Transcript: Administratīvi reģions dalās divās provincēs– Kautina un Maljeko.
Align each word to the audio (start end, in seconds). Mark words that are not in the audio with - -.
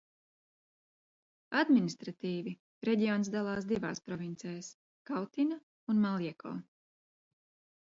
Administratīvi 1.59 2.53
reģions 2.89 3.31
dalās 3.37 3.69
divās 3.73 4.03
provincēs– 4.09 4.73
Kautina 5.13 5.61
un 5.95 6.05
Maljeko. 6.09 6.57